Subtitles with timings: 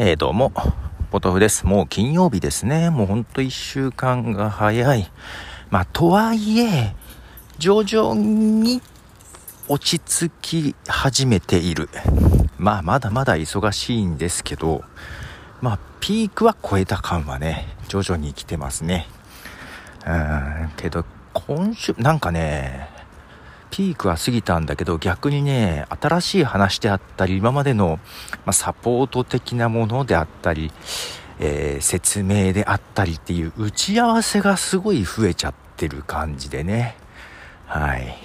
[0.00, 0.52] えー、どうも、
[1.10, 1.66] ポトフです。
[1.66, 2.88] もう金曜日ですね。
[2.88, 5.10] もうほんと一週間が早い。
[5.70, 6.94] まあ、とはいえ、
[7.58, 8.80] 徐々に
[9.66, 11.88] 落ち着き始めている。
[12.58, 14.84] まあ、まだまだ忙しいんですけど、
[15.60, 19.08] まあ、ピークは超えた感はね、徐々に来てますね。
[20.06, 21.04] うん、けど、
[21.34, 22.88] 今週、なんかね、
[23.70, 28.00] ピークは過ぎたんだけど逆にね新しい話であったり今までの、
[28.44, 30.72] まあ、サポート的なものであったり、
[31.38, 36.96] えー、説明であったりっていう打ち合わせがすごい増えちゃってる感じでね。
[37.66, 38.16] はい。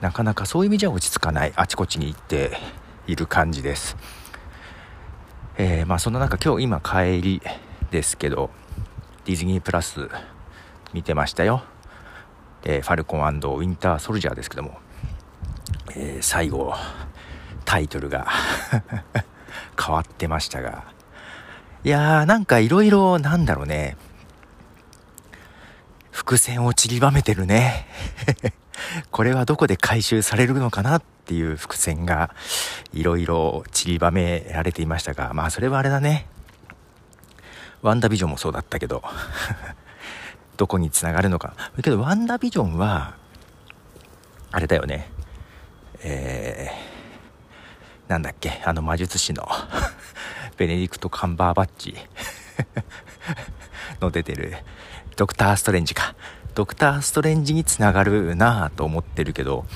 [0.00, 1.52] なかなかそういう意味じゃ落ち着かない。
[1.56, 2.56] あちこちに行って
[3.06, 3.96] いる感じです。
[5.58, 7.42] えー、まあそんな中今日今帰り
[7.90, 8.50] ですけど
[9.24, 10.08] ディズニープラス
[10.92, 11.62] 見てましたよ。
[12.64, 14.85] えー、ファルコンウィンターソルジャーですけども。
[15.96, 16.74] えー、最後
[17.64, 18.28] タイトルが
[19.82, 20.84] 変わってましたが
[21.84, 23.96] いやーなんかいろいろなんだろうね。
[26.10, 27.86] 伏線を散りばめてるね。
[29.12, 32.34] これはどこで回収されるのかなっていう伏線が
[32.92, 36.26] いろいろ散りばめられていましたがまあそれはあれだね。
[37.82, 39.04] ワンダビジョンもそうだったけど
[40.56, 41.54] どこにつながるのか。
[41.80, 43.14] けどワンダビジョンは
[44.50, 45.08] あれだよね。
[46.08, 49.48] えー、なんだっけあの魔術師の
[50.56, 51.96] ベネディクト・カンバーバッチ
[54.00, 54.56] の出てる
[55.16, 56.14] ドクター・ストレンジか。
[56.54, 59.66] ドクター・ストレンジにつながるなぁと思ってるけど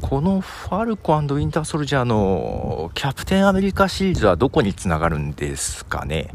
[0.00, 6.30] このファルコウィンター・ソルジャーのキャプテンアメリカシリーズはどこにつながるんですかね。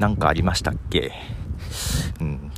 [0.00, 1.12] 何かありましたっけ、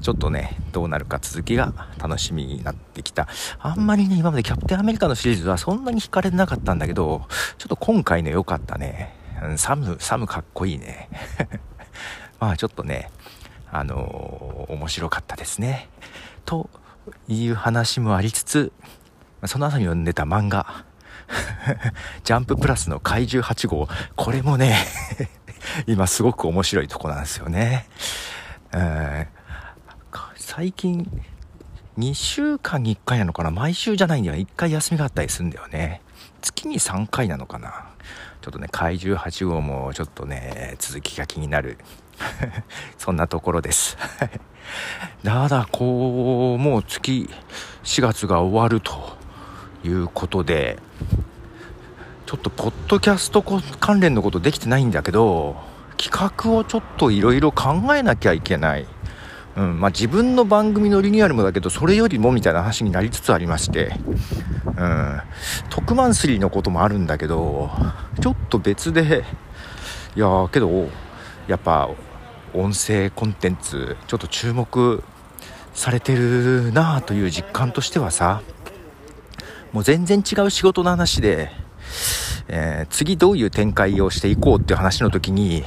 [0.05, 3.27] ちょっとね、どうなるか続きが楽しみになってきた。
[3.58, 7.22] あんまりね、今までキャプテンアメリカのシリーズはそんなに惹かれなかったんだけど、
[7.56, 9.14] ちょっと今回の良かったね。
[9.42, 11.08] うん、サム、サムかっこいいね。
[12.38, 13.10] まあちょっとね、
[13.72, 15.88] あのー、面白かったですね。
[16.44, 16.69] と
[17.26, 18.72] いう話もありつつ、
[19.47, 20.84] その後に読んでた漫画、
[22.25, 24.76] ジャンププラスの怪獣8号、これもね
[25.88, 27.88] 今すごく面白いとこなんですよね。
[28.75, 29.34] えー、
[30.47, 31.10] 最近、
[31.99, 33.50] 2週間に1回なのかな？
[33.50, 34.37] 毎週じゃないんだよ。
[34.37, 36.03] 1回休みがあったりするんだよね。
[36.43, 37.87] 月に3回なのかな？
[38.43, 41.78] ちょっとね、怪獣8号もちょっとね、続きが気になる。
[42.99, 43.97] そんなところです。
[45.25, 47.31] だだ、こう、もう月、
[47.82, 49.16] 4月が終わると
[49.82, 50.78] いうことで、
[52.26, 53.43] ちょっとポッドキャスト
[53.81, 55.56] 関連のことできてないんだけど、
[55.97, 58.87] 企画をちょっといろいろ考えなきゃいけない。
[59.56, 63.92] うんまあ、自分の番組のリニューアルもだけどそれよりもみたいな話になりつつありまして、
[64.66, 65.20] うん、
[65.70, 67.70] 特マンスリーのこともあるんだけど
[68.20, 69.25] ちょっと別で
[70.16, 70.88] いやけど
[71.47, 71.88] やっぱ
[72.53, 75.03] 音声コンテンツちょっと注目
[75.72, 78.43] されてるなあという実感としてはさ
[79.72, 81.50] もう全然違う仕事の話で
[82.49, 85.65] えー、次どういう展開をしていこうっていう話の時に、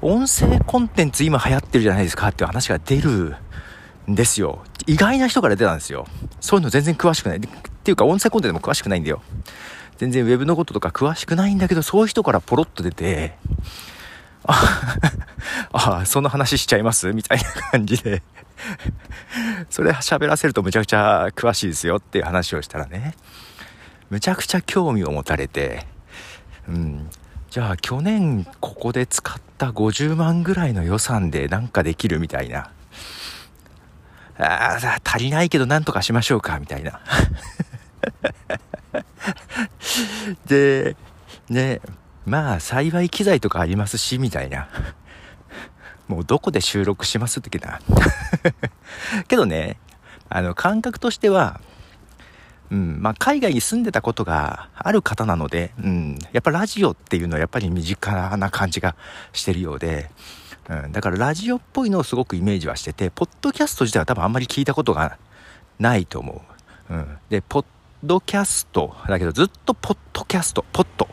[0.00, 3.36] 音声コンテンツ今流行ってるじゃないですかっていう話が出る
[4.10, 4.64] んですよ。
[4.86, 6.06] 意外な人から出たんですよ。
[6.40, 7.38] そういうの全然詳しくない。
[7.38, 9.22] っていうか音声コンテンツも詳しくないんだよ。
[9.98, 13.36] 全然ウェブのこととか詳しくないんだけど、そういう人からポロッと出て、
[14.46, 15.12] あ
[15.72, 17.12] あ、その話しちゃいます？
[17.12, 18.22] みたいな感じで
[19.70, 23.14] それ喋らせるとむちゃくちゃ詳しいですよっていう話をしたらね、
[24.10, 25.86] むちゃくちゃ興味を持たれて、
[26.68, 27.10] うん、
[27.50, 32.70] じゃあ去年ここで使った50万ぐらいの予算でなんかできるみたいな。
[34.36, 37.00] ああ、足りないけどなんとかしましょうか、みたいな。
[40.46, 40.96] で、
[41.48, 41.80] ね、
[42.26, 44.68] まあ幸い機材とかありますし、みたいな。
[46.08, 47.80] もうどこで収録しますってな。
[49.28, 49.78] けどね、
[50.28, 51.60] あの感覚としては、
[52.74, 52.98] うん。
[53.00, 58.96] まあ、海外に住んでたことがある方なので、うん、やっぱラジオっていうのはやっぱり身近な感じが
[59.32, 60.10] してるようで、
[60.68, 65.18] うん、だからラジオっぽいのをすごくイメージはしてて、ポッドキャスト自体は多分あんまり聞いたことが
[65.78, 66.42] ないと思
[66.90, 66.94] う。
[66.94, 67.64] うん、で、ポッ
[68.02, 71.08] ドキャストだけどずっとポッドキャスト、ポッド。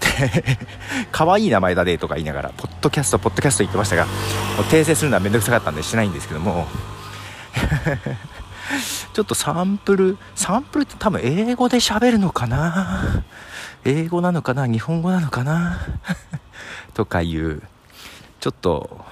[0.00, 0.58] で、
[1.10, 4.10] 可愛い名前だねとか言いながら、ポッドキャスト、ポッドキャスト言ってましたが、も
[4.60, 6.66] う訂正するのはめんどくさかったんでしてないんですけども、
[9.12, 13.24] ちょっとサンプル、サンプルって多分英語で喋るのかな？
[13.84, 14.66] 英語なのかな？
[14.66, 15.78] 日本語なのかな？
[16.94, 17.62] とかいう、
[18.40, 19.04] ちょっと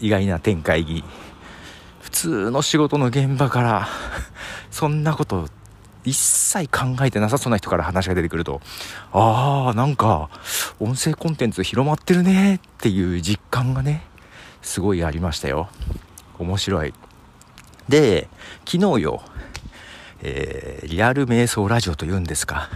[0.00, 1.02] 意外な展開に、
[2.00, 3.88] 普通の仕事の現場から、
[4.70, 5.48] そんなこと
[6.04, 8.60] 一切考えてなさそうな人から話が出てくると、
[9.12, 10.30] ああ、なんか、
[10.78, 14.04] 音声コンテンツ広まってるねっていう実感がね、
[14.62, 15.68] すごいありましたよ。
[16.38, 16.94] 面白い。
[17.88, 18.28] で、
[18.66, 19.22] 昨日よ、
[20.22, 22.68] えー、リアル瞑想ラジオというんですか。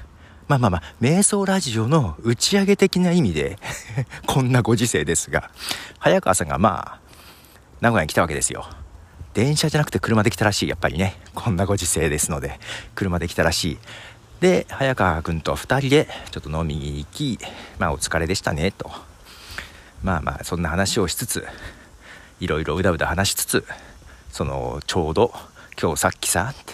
[0.48, 3.58] まあまあまあ、瞑想ラジオの打ち上げ的な意味で
[4.26, 5.50] こんなご時世ですが、
[5.98, 7.00] 早川さんがまあ、
[7.80, 8.68] 名古屋に来たわけですよ。
[9.34, 11.16] 電車じゃなくて車で来たらしい、やっぱりね。
[11.34, 12.60] こんなご時世ですので、
[12.94, 13.78] 車で来たらしい。
[14.40, 17.38] で、早川君と2人でちょっと飲みに行き、
[17.78, 18.90] まあお疲れでしたね、と。
[20.02, 21.46] まあまあ、そんな話をしつつ、
[22.40, 23.64] いろいろうだうだ話しつつ、
[24.32, 25.30] その、ちょうど、
[25.80, 26.72] 今日さっきさって、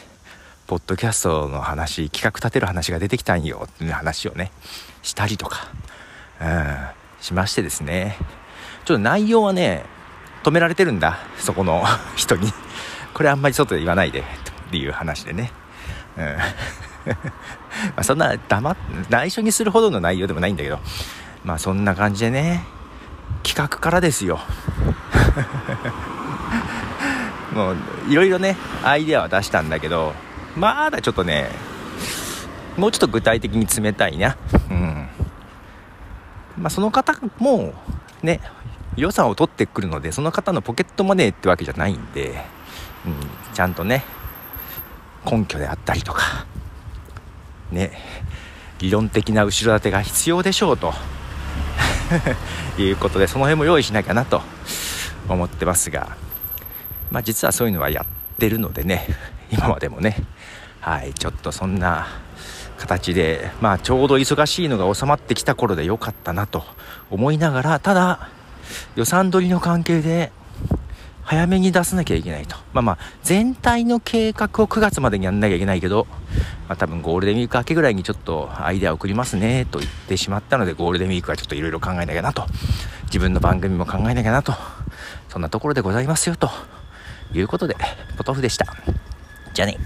[0.69, 4.53] ポッドキャストの話、企画立てる話が出てきたんよ、っていう話をね、
[5.03, 5.67] したりとか、
[6.41, 6.77] うん、
[7.21, 8.17] しましてですね。
[8.85, 9.85] ちょっと内容はね、
[10.45, 11.83] 止められてるんだ、そこの
[12.15, 12.53] 人に。
[13.13, 14.25] これあんまり外で言わないで、っ
[14.71, 15.51] ていう話でね。
[16.17, 16.25] うん。
[16.31, 16.43] ま
[17.97, 18.77] あそんな黙っ、
[19.11, 20.79] 内緒にするほどの内容でもないんだけど、
[21.43, 22.65] まあそんな感じでね、
[23.43, 24.39] 企画からですよ。
[27.59, 27.77] もう、
[28.09, 30.15] いろいろね、アイデアは出したんだけど、
[30.57, 31.51] まだちょっとね、
[32.77, 34.37] もうちょっと具体的に冷たいな。
[34.71, 35.09] うん。
[36.57, 37.75] まあその方も、
[38.23, 38.41] ね、
[38.97, 42.45] 予算を取ってくるので、その方のポケットマネーってわけじゃないんで、
[43.05, 44.05] うん、ちゃんとね、
[45.29, 46.47] 根拠であったりとか、
[47.73, 47.91] ね、
[48.79, 50.95] 理論的な後ろ盾が必要でしょうと
[52.79, 54.43] いうことで、その辺も用意しなきゃなと
[55.29, 56.17] 思ってますが、
[57.11, 59.07] まあ実はそういうのはやってるのでね、
[59.51, 60.17] 今までもね、
[60.81, 62.07] はい、ちょっとそんな
[62.77, 66.65] 形で、まあちょうど忙しいのが収まってきた頃で良かったなと
[67.11, 68.29] 思いながら、ただ、
[68.97, 70.33] 予算取りの関係で、
[71.29, 72.57] 早めに出さなきゃいけないと。
[72.73, 76.07] まあまあ、全体の計画を9月までにやんなきゃいけないけど、
[76.69, 82.47] まあ多分ゴールデンウィーク明けぐらいにちょっとアイデア送りますね、と言ってしまったので、ゴールデンウィークはちょっといろいろ考えなきゃなと。
[83.05, 84.55] 自分の番組も考えなきゃなと。
[85.29, 86.51] そんなところでございますよ、と
[87.35, 87.77] いうことで、
[88.17, 88.67] ポトフでした。
[89.53, 89.77] じゃあね。